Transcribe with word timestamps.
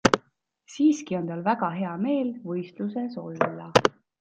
Siiski 0.75 1.17
on 1.17 1.27
tal 1.33 1.43
väga 1.49 1.69
hea 1.75 1.93
meel 2.07 2.33
võistluses 2.53 3.21
olla. 3.27 3.71